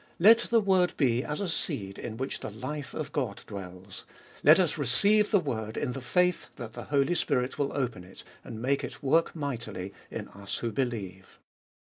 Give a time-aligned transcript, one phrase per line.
[0.17, 4.03] Let the word be as a seed In which the life of God dwells.
[4.41, 8.23] Let us receive the word, in the faith that the Holy Spirit will open It,
[8.43, 11.37] and make it work mightily, In us who believe.